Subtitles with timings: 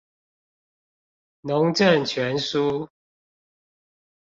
[1.43, 2.89] 農政全書